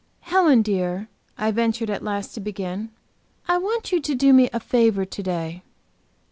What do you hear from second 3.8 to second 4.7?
you to do me a